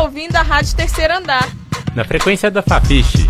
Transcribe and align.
está 0.00 0.02
ouvindo 0.02 0.36
a 0.36 0.42
Rádio 0.42 0.74
Terceiro 0.76 1.14
Andar. 1.14 1.46
Na 1.94 2.04
frequência 2.04 2.50
da 2.50 2.62
Fafiche. 2.62 3.28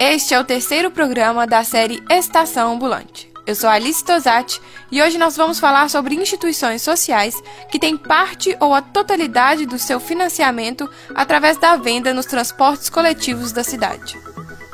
Este 0.00 0.34
é 0.34 0.40
o 0.40 0.44
terceiro 0.44 0.90
programa 0.90 1.46
da 1.46 1.62
série 1.62 2.02
Estação 2.10 2.74
Ambulante. 2.74 3.30
Eu 3.46 3.54
sou 3.54 3.70
Alice 3.70 4.04
Tosati 4.04 4.60
e 4.90 5.00
hoje 5.00 5.18
nós 5.18 5.36
vamos 5.36 5.60
falar 5.60 5.88
sobre 5.88 6.16
instituições 6.16 6.82
sociais 6.82 7.40
que 7.70 7.78
têm 7.78 7.96
parte 7.96 8.56
ou 8.58 8.74
a 8.74 8.82
totalidade 8.82 9.66
do 9.66 9.78
seu 9.78 10.00
financiamento 10.00 10.88
através 11.14 11.56
da 11.58 11.76
venda 11.76 12.12
nos 12.12 12.26
transportes 12.26 12.88
coletivos 12.88 13.52
da 13.52 13.62
cidade. 13.62 14.18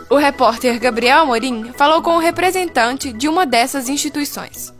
O 0.08 0.16
repórter 0.16 0.79
Gabriel 0.79 1.20
Amorim 1.20 1.72
falou 1.76 2.00
com 2.00 2.16
o 2.16 2.20
representante 2.20 3.12
de 3.12 3.29
uma 3.29 3.45
dessas 3.45 3.90
instituições. 3.90 4.77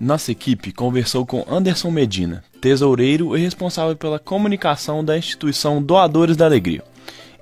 Nossa 0.00 0.30
equipe 0.30 0.72
conversou 0.72 1.26
com 1.26 1.44
Anderson 1.48 1.90
Medina, 1.90 2.44
tesoureiro 2.60 3.36
e 3.36 3.40
responsável 3.40 3.96
pela 3.96 4.18
comunicação 4.18 5.04
da 5.04 5.18
instituição 5.18 5.82
Doadores 5.82 6.36
da 6.36 6.44
Alegria. 6.44 6.84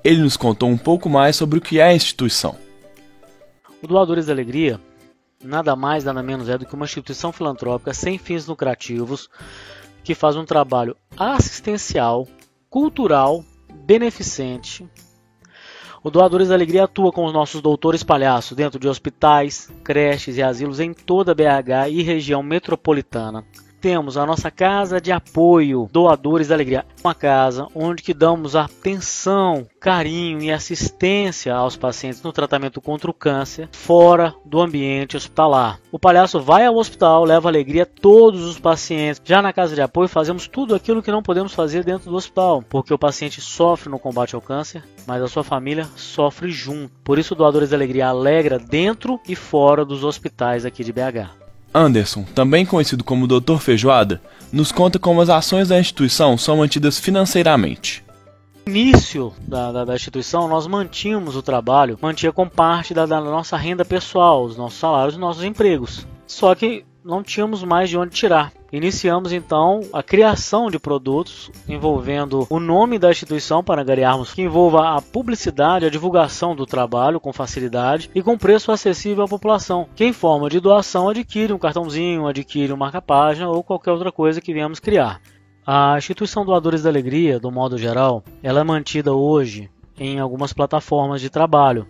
Ele 0.03 0.21
nos 0.21 0.35
contou 0.35 0.69
um 0.69 0.77
pouco 0.77 1.07
mais 1.07 1.35
sobre 1.35 1.59
o 1.59 1.61
que 1.61 1.79
é 1.79 1.83
a 1.83 1.93
instituição. 1.93 2.55
O 3.81 3.87
Doadores 3.87 4.25
da 4.25 4.33
Alegria 4.33 4.79
nada 5.43 5.75
mais, 5.75 6.03
nada 6.03 6.23
menos 6.23 6.49
é 6.49 6.57
do 6.57 6.65
que 6.65 6.73
uma 6.73 6.85
instituição 6.85 7.31
filantrópica 7.31 7.93
sem 7.93 8.17
fins 8.17 8.47
lucrativos 8.47 9.29
que 10.03 10.15
faz 10.15 10.35
um 10.35 10.45
trabalho 10.45 10.95
assistencial, 11.15 12.27
cultural, 12.69 13.43
beneficente. 13.85 14.87
O 16.07 16.09
Doadores 16.09 16.47
da 16.47 16.53
Alegria 16.55 16.85
atua 16.85 17.11
com 17.11 17.25
os 17.25 17.33
nossos 17.33 17.59
doutores 17.59 18.01
palhaços 18.01 18.55
dentro 18.55 18.79
de 18.79 18.87
hospitais, 18.87 19.69
creches 19.83 20.37
e 20.37 20.41
asilos 20.41 20.79
em 20.79 20.93
toda 20.93 21.35
BH 21.35 21.89
e 21.89 22.01
região 22.01 22.41
metropolitana 22.41 23.43
temos 23.79 24.17
a 24.17 24.25
nossa 24.25 24.49
casa 24.51 24.99
de 24.99 25.11
apoio, 25.11 25.89
doadores 25.91 26.47
da 26.47 26.55
alegria, 26.55 26.85
uma 27.03 27.13
casa 27.13 27.67
onde 27.73 28.03
que 28.03 28.13
damos 28.13 28.55
atenção, 28.55 29.67
carinho 29.79 30.41
e 30.41 30.51
assistência 30.51 31.53
aos 31.53 31.75
pacientes 31.75 32.21
no 32.21 32.33
tratamento 32.33 32.81
contra 32.81 33.09
o 33.09 33.13
câncer 33.13 33.69
fora 33.71 34.33
do 34.45 34.59
ambiente 34.59 35.17
hospitalar. 35.17 35.79
O 35.91 35.99
palhaço 35.99 36.39
vai 36.39 36.65
ao 36.65 36.75
hospital, 36.75 37.23
leva 37.23 37.49
alegria 37.49 37.83
a 37.83 37.85
todos 37.85 38.43
os 38.43 38.59
pacientes. 38.59 39.21
Já 39.23 39.41
na 39.41 39.53
casa 39.53 39.75
de 39.75 39.81
apoio 39.81 40.07
fazemos 40.07 40.47
tudo 40.47 40.75
aquilo 40.75 41.01
que 41.01 41.11
não 41.11 41.23
podemos 41.23 41.53
fazer 41.53 41.83
dentro 41.83 42.09
do 42.09 42.15
hospital, 42.15 42.63
porque 42.67 42.93
o 42.93 42.99
paciente 42.99 43.41
sofre 43.41 43.89
no 43.89 43.99
combate 43.99 44.35
ao 44.35 44.41
câncer, 44.41 44.83
mas 45.05 45.21
a 45.21 45.27
sua 45.27 45.43
família 45.43 45.87
sofre 45.95 46.49
junto. 46.49 46.91
Por 47.03 47.17
isso, 47.17 47.35
Doadores 47.35 47.69
da 47.69 47.77
Alegria 47.77 48.07
alegra 48.07 48.59
dentro 48.59 49.19
e 49.27 49.35
fora 49.35 49.85
dos 49.85 50.03
hospitais 50.03 50.65
aqui 50.65 50.83
de 50.83 50.91
BH. 50.91 51.46
Anderson, 51.73 52.23
também 52.35 52.65
conhecido 52.65 53.03
como 53.03 53.27
Dr. 53.27 53.57
Feijoada, 53.59 54.21
nos 54.51 54.71
conta 54.71 54.97
como 54.97 55.21
as 55.21 55.29
ações 55.29 55.67
da 55.67 55.79
instituição 55.79 56.37
são 56.37 56.57
mantidas 56.57 56.99
financeiramente. 56.99 58.03
No 58.65 58.75
início 58.75 59.33
da, 59.47 59.71
da, 59.71 59.85
da 59.85 59.95
instituição, 59.95 60.47
nós 60.47 60.67
mantínhamos 60.67 61.35
o 61.35 61.41
trabalho, 61.41 61.97
mantinha 62.01 62.31
com 62.31 62.47
parte 62.47 62.93
da, 62.93 63.05
da 63.05 63.21
nossa 63.21 63.55
renda 63.55 63.85
pessoal, 63.85 64.43
os 64.43 64.57
nossos 64.57 64.79
salários 64.79 65.15
e 65.15 65.19
nossos 65.19 65.43
empregos. 65.43 66.05
Só 66.25 66.53
que 66.53 66.83
não 67.07 67.23
tínhamos 67.23 67.63
mais 67.63 67.89
de 67.89 67.97
onde 67.97 68.13
tirar. 68.13 68.51
Iniciamos 68.69 69.31
então 69.31 69.79
a 69.93 70.03
criação 70.03 70.69
de 70.69 70.77
produtos 70.77 71.49
envolvendo 71.65 72.45
o 72.49 72.59
nome 72.59 72.99
da 72.99 73.09
instituição 73.09 73.63
para 73.63 73.81
ganharmos 73.81 74.33
que 74.33 74.41
envolva 74.41 74.89
a 74.89 75.01
publicidade, 75.01 75.85
a 75.85 75.89
divulgação 75.89 76.53
do 76.53 76.65
trabalho 76.65 77.17
com 77.17 77.31
facilidade 77.31 78.11
e 78.13 78.21
com 78.21 78.37
preço 78.37 78.73
acessível 78.73 79.23
à 79.23 79.27
população, 79.27 79.87
que 79.95 80.03
em 80.03 80.11
forma 80.11 80.49
de 80.49 80.59
doação 80.59 81.07
adquire 81.07 81.53
um 81.53 81.57
cartãozinho, 81.57 82.27
adquire 82.27 82.73
um 82.73 82.77
marca-página 82.77 83.49
ou 83.49 83.63
qualquer 83.63 83.91
outra 83.91 84.11
coisa 84.11 84.41
que 84.41 84.53
viemos 84.53 84.81
criar. 84.81 85.21
A 85.65 85.97
instituição 85.97 86.45
Doadores 86.45 86.83
da 86.83 86.89
Alegria, 86.89 87.39
do 87.39 87.49
modo 87.49 87.77
geral, 87.77 88.21
ela 88.43 88.59
é 88.59 88.63
mantida 88.65 89.13
hoje 89.13 89.69
em 89.97 90.19
algumas 90.19 90.51
plataformas 90.51 91.21
de 91.21 91.29
trabalho. 91.29 91.87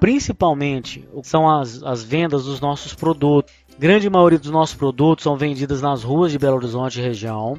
Principalmente 0.00 1.06
são 1.22 1.48
as, 1.48 1.82
as 1.82 2.02
vendas 2.02 2.46
dos 2.46 2.58
nossos 2.58 2.94
produtos 2.94 3.52
Grande 3.80 4.10
maioria 4.10 4.38
dos 4.38 4.50
nossos 4.50 4.76
produtos 4.76 5.22
são 5.22 5.38
vendidos 5.38 5.80
nas 5.80 6.02
ruas 6.02 6.30
de 6.30 6.38
Belo 6.38 6.56
Horizonte 6.56 7.00
e 7.00 7.02
região 7.02 7.58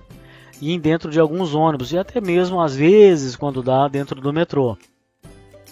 e 0.61 0.77
dentro 0.77 1.09
de 1.09 1.19
alguns 1.19 1.55
ônibus 1.55 1.91
e 1.91 1.97
até 1.97 2.21
mesmo 2.21 2.61
às 2.61 2.75
vezes 2.75 3.35
quando 3.35 3.63
dá 3.63 3.87
dentro 3.87 4.21
do 4.21 4.31
metrô. 4.31 4.77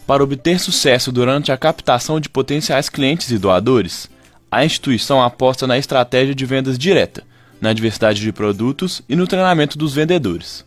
Para 0.07 0.23
obter 0.23 0.59
sucesso 0.59 1.11
durante 1.11 1.51
a 1.51 1.57
captação 1.57 2.19
de 2.19 2.29
potenciais 2.29 2.89
clientes 2.89 3.29
e 3.29 3.37
doadores, 3.37 4.09
a 4.49 4.65
instituição 4.65 5.21
aposta 5.21 5.67
na 5.67 5.77
estratégia 5.77 6.33
de 6.33 6.45
vendas 6.47 6.79
direta, 6.79 7.21
na 7.61 7.71
diversidade 7.71 8.19
de 8.19 8.33
produtos 8.33 9.03
e 9.07 9.15
no 9.15 9.27
treinamento 9.27 9.77
dos 9.77 9.93
vendedores. 9.93 10.65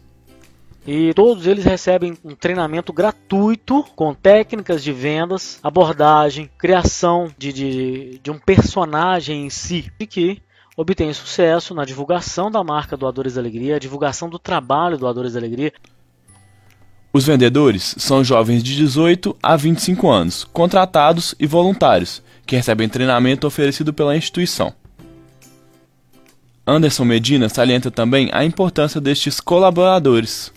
E 0.87 1.15
todos 1.15 1.47
eles 1.47 1.65
recebem 1.65 2.19
um 2.25 2.34
treinamento 2.34 2.93
gratuito 2.93 3.84
com 3.94 4.12
técnicas 4.12 4.82
de 4.82 4.93
vendas, 4.93 5.60
abordagem, 5.62 6.50
criação 6.59 7.31
de, 7.38 7.53
de, 7.53 8.20
de 8.20 8.31
um 8.31 8.38
personagem 8.38 9.47
em 9.47 9.50
si, 9.50 9.92
e 10.00 10.06
que 10.06 10.42
obtém 10.76 11.12
sucesso 11.12 11.72
na 11.75 11.84
divulgação 11.84 12.50
da 12.50 12.65
marca 12.65 12.97
Doadores 12.97 13.34
da 13.34 13.41
Alegria, 13.41 13.76
a 13.76 13.78
divulgação 13.78 14.28
do 14.28 14.38
trabalho 14.38 14.98
Doadores 14.98 15.34
da 15.34 15.38
Alegria. 15.38 15.72
Os 17.12 17.26
vendedores 17.26 17.94
são 17.98 18.25
jovens 18.25 18.62
de 18.62 18.75
18 18.75 19.37
a 19.42 19.54
25 19.54 20.10
anos, 20.10 20.44
contratados 20.44 21.34
e 21.38 21.47
voluntários, 21.47 22.22
que 22.44 22.56
recebem 22.56 22.88
treinamento 22.88 23.47
oferecido 23.47 23.92
pela 23.92 24.16
instituição. 24.16 24.75
Anderson 26.66 27.04
Medina 27.04 27.48
salienta 27.48 27.91
também 27.91 28.31
a 28.32 28.44
importância 28.44 29.00
destes 29.00 29.41
colaboradores. 29.41 30.53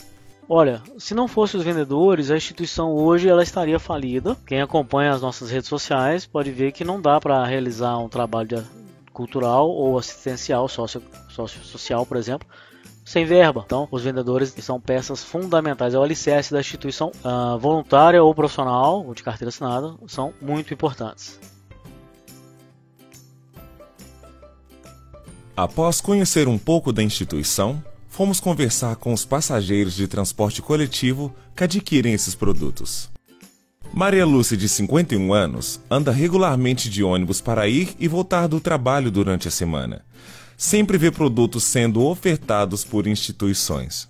Olha, 0.47 0.81
se 0.99 1.15
não 1.15 1.27
fosse 1.27 1.57
os 1.57 1.63
vendedores, 1.63 2.29
a 2.29 2.37
instituição 2.37 2.93
hoje 2.93 3.27
ela 3.27 3.41
estaria 3.41 3.79
falida. 3.79 4.37
Quem 4.45 4.61
acompanha 4.61 5.11
as 5.11 5.21
nossas 5.21 5.49
redes 5.49 5.67
sociais 5.67 6.27
pode 6.27 6.51
ver 6.51 6.71
que 6.71 6.83
não 6.83 7.01
dá 7.01 7.19
para 7.19 7.43
realizar 7.43 7.97
um 7.97 8.07
trabalho 8.07 8.63
cultural 9.11 9.67
ou 9.69 9.97
assistencial, 9.97 10.67
socio, 10.67 11.01
socio, 11.29 11.63
social, 11.63 12.05
por 12.05 12.17
exemplo, 12.17 12.47
sem 13.03 13.25
verba. 13.25 13.63
Então, 13.65 13.87
os 13.89 14.03
vendedores 14.03 14.53
são 14.59 14.79
peças 14.79 15.23
fundamentais, 15.23 15.95
é 15.95 15.97
o 15.97 16.03
alicerce 16.03 16.53
da 16.53 16.59
instituição 16.59 17.11
uh, 17.23 17.57
voluntária 17.57 18.21
ou 18.21 18.35
profissional, 18.35 19.03
ou 19.03 19.15
de 19.15 19.23
carteira 19.23 19.49
assinada, 19.49 19.95
são 20.07 20.31
muito 20.39 20.71
importantes. 20.73 21.39
Após 25.57 26.01
conhecer 26.01 26.47
um 26.47 26.57
pouco 26.57 26.91
da 26.91 27.01
instituição, 27.01 27.81
fomos 28.15 28.39
conversar 28.39 28.95
com 28.95 29.11
os 29.11 29.25
passageiros 29.25 29.93
de 29.93 30.07
transporte 30.07 30.61
coletivo 30.61 31.35
que 31.53 31.65
adquirem 31.65 32.13
esses 32.13 32.33
produtos. 32.33 33.09
Maria 33.93 34.25
Lúcia, 34.25 34.55
de 34.55 34.69
51 34.69 35.33
anos, 35.33 35.81
anda 35.91 36.13
regularmente 36.13 36.89
de 36.89 37.03
ônibus 37.03 37.41
para 37.41 37.67
ir 37.67 37.93
e 37.99 38.07
voltar 38.07 38.47
do 38.47 38.61
trabalho 38.61 39.11
durante 39.11 39.49
a 39.49 39.51
semana. 39.51 40.01
Sempre 40.55 40.97
vê 40.97 41.11
produtos 41.11 41.65
sendo 41.65 42.05
ofertados 42.05 42.85
por 42.85 43.05
instituições. 43.05 44.07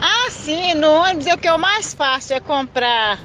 Ah, 0.00 0.30
sim, 0.30 0.72
no 0.76 0.88
ônibus 0.88 1.26
é 1.26 1.34
o 1.34 1.38
que 1.38 1.48
eu 1.48 1.58
mais 1.58 1.92
faço 1.92 2.32
é 2.32 2.40
comprar 2.40 3.20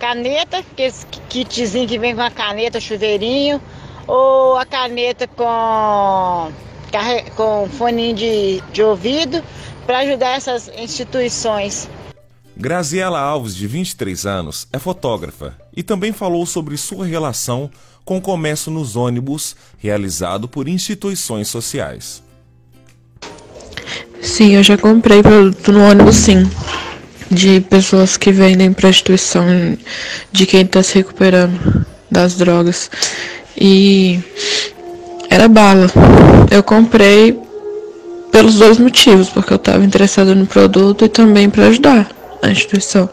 caneta, 0.00 0.58
aqueles 0.58 1.06
kitzinho 1.28 1.86
que 1.86 2.00
vem 2.00 2.16
com 2.16 2.22
a 2.22 2.32
caneta, 2.32 2.80
chuveirinho, 2.80 3.62
ou 4.08 4.56
a 4.56 4.66
caneta 4.66 5.28
com 5.28 6.52
com 7.36 7.68
fone 7.68 8.12
de, 8.12 8.62
de 8.72 8.82
ouvido 8.82 9.42
para 9.86 9.98
ajudar 10.00 10.36
essas 10.36 10.68
instituições. 10.76 11.88
Graziela 12.56 13.20
Alves, 13.20 13.54
de 13.54 13.66
23 13.66 14.26
anos, 14.26 14.66
é 14.72 14.78
fotógrafa 14.78 15.56
e 15.76 15.82
também 15.82 16.12
falou 16.12 16.44
sobre 16.44 16.76
sua 16.76 17.06
relação 17.06 17.70
com 18.04 18.16
o 18.16 18.20
comércio 18.20 18.72
nos 18.72 18.96
ônibus 18.96 19.54
realizado 19.78 20.48
por 20.48 20.66
instituições 20.66 21.46
sociais. 21.48 22.22
Sim, 24.20 24.56
eu 24.56 24.62
já 24.62 24.76
comprei 24.76 25.22
produto 25.22 25.70
no 25.70 25.82
ônibus, 25.82 26.16
sim. 26.16 26.50
De 27.30 27.60
pessoas 27.60 28.16
que 28.16 28.32
vendem 28.32 28.72
para 28.72 28.88
instituição 28.88 29.44
de 30.32 30.46
quem 30.46 30.62
está 30.62 30.82
se 30.82 30.94
recuperando 30.96 31.86
das 32.10 32.34
drogas. 32.34 32.90
E 33.56 34.20
era 35.30 35.48
bala. 35.48 35.86
Eu 36.50 36.62
comprei 36.62 37.38
pelos 38.30 38.56
dois 38.56 38.78
motivos, 38.78 39.28
porque 39.28 39.52
eu 39.52 39.56
estava 39.56 39.84
interessada 39.84 40.34
no 40.34 40.46
produto 40.46 41.04
e 41.04 41.08
também 41.08 41.50
para 41.50 41.66
ajudar 41.66 42.10
a 42.42 42.50
instituição. 42.50 43.08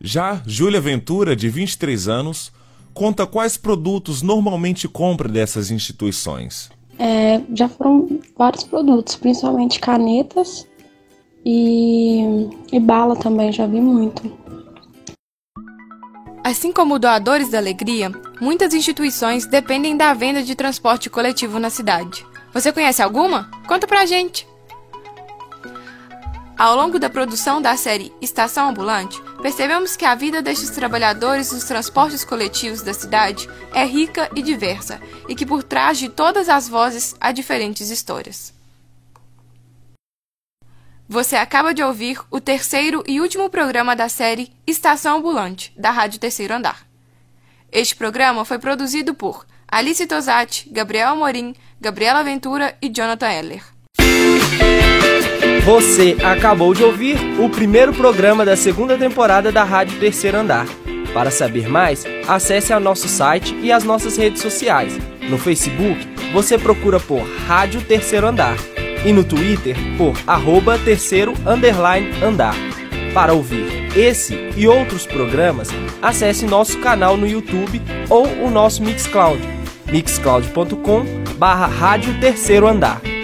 Já 0.00 0.40
Júlia 0.46 0.80
Ventura, 0.80 1.34
de 1.34 1.48
23 1.48 2.08
anos, 2.08 2.52
conta 2.92 3.26
quais 3.26 3.56
produtos 3.56 4.22
normalmente 4.22 4.88
compra 4.88 5.28
dessas 5.28 5.70
instituições. 5.70 6.70
É, 6.98 7.40
já 7.54 7.68
foram 7.68 8.20
vários 8.36 8.64
produtos, 8.64 9.16
principalmente 9.16 9.78
canetas 9.78 10.66
e, 11.44 12.48
e 12.72 12.80
bala 12.80 13.14
também, 13.16 13.52
já 13.52 13.66
vi 13.66 13.80
muito. 13.80 14.32
Assim 16.42 16.72
como 16.72 16.98
doadores 16.98 17.50
da 17.50 17.58
alegria, 17.58 18.10
muitas 18.40 18.74
instituições 18.74 19.46
dependem 19.46 19.96
da 19.96 20.12
venda 20.14 20.42
de 20.42 20.54
transporte 20.54 21.08
coletivo 21.08 21.58
na 21.58 21.70
cidade. 21.70 22.26
Você 22.52 22.72
conhece 22.72 23.02
alguma? 23.02 23.50
Conta 23.66 23.86
pra 23.86 24.06
gente! 24.06 24.46
Ao 26.58 26.74
longo 26.74 26.98
da 26.98 27.10
produção 27.10 27.60
da 27.60 27.76
série 27.76 28.10
Estação 28.20 28.70
Ambulante, 28.70 29.20
percebemos 29.42 29.94
que 29.94 30.06
a 30.06 30.14
vida 30.14 30.40
destes 30.40 30.70
trabalhadores 30.70 31.50
dos 31.50 31.64
transportes 31.64 32.24
coletivos 32.24 32.80
da 32.80 32.94
cidade 32.94 33.46
é 33.74 33.84
rica 33.84 34.30
e 34.34 34.40
diversa 34.40 34.98
e 35.28 35.34
que 35.34 35.44
por 35.44 35.62
trás 35.62 35.98
de 35.98 36.08
todas 36.08 36.48
as 36.48 36.66
vozes 36.66 37.14
há 37.20 37.30
diferentes 37.30 37.90
histórias. 37.90 38.54
Você 41.06 41.36
acaba 41.36 41.74
de 41.74 41.82
ouvir 41.82 42.18
o 42.30 42.40
terceiro 42.40 43.04
e 43.06 43.20
último 43.20 43.50
programa 43.50 43.94
da 43.94 44.08
série 44.08 44.50
Estação 44.66 45.18
Ambulante, 45.18 45.74
da 45.76 45.90
Rádio 45.90 46.18
Terceiro 46.18 46.54
Andar. 46.54 46.85
Este 47.70 47.94
programa 47.94 48.44
foi 48.44 48.58
produzido 48.58 49.14
por 49.14 49.44
Alice 49.68 50.06
Tosati, 50.06 50.68
Gabriel 50.70 51.08
Amorim, 51.08 51.54
Gabriela 51.80 52.22
Ventura 52.22 52.76
e 52.80 52.88
Jonathan 52.88 53.30
Eller. 53.30 53.62
Você 55.64 56.16
acabou 56.24 56.72
de 56.72 56.84
ouvir 56.84 57.16
o 57.40 57.50
primeiro 57.50 57.92
programa 57.92 58.44
da 58.44 58.56
segunda 58.56 58.96
temporada 58.96 59.50
da 59.50 59.64
Rádio 59.64 59.98
Terceiro 59.98 60.38
Andar. 60.38 60.66
Para 61.12 61.30
saber 61.30 61.68
mais, 61.68 62.04
acesse 62.28 62.72
ao 62.72 62.78
nosso 62.78 63.08
site 63.08 63.54
e 63.56 63.72
as 63.72 63.82
nossas 63.82 64.16
redes 64.16 64.40
sociais. 64.40 64.96
No 65.28 65.38
Facebook, 65.38 66.06
você 66.32 66.56
procura 66.56 67.00
por 67.00 67.22
Rádio 67.46 67.82
Terceiro 67.82 68.28
Andar 68.28 68.56
e 69.04 69.12
no 69.12 69.24
Twitter 69.24 69.76
por 69.96 70.16
arroba 70.26 70.78
terceiro 70.78 71.32
underline 71.46 72.10
andar. 72.22 72.54
Para 73.14 73.32
ouvir 73.32 73.85
esse 73.96 74.50
e 74.56 74.68
outros 74.68 75.06
programas, 75.06 75.68
acesse 76.02 76.44
nosso 76.44 76.78
canal 76.80 77.16
no 77.16 77.26
YouTube 77.26 77.80
ou 78.10 78.26
o 78.44 78.50
nosso 78.50 78.82
Mixcloud, 78.82 79.40
mixcloud.com 79.90 81.04
barra 81.38 81.66
Rádio 81.66 82.20
Terceiro 82.20 82.66
Andar. 82.66 83.15